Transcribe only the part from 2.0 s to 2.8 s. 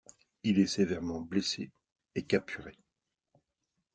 et capturé.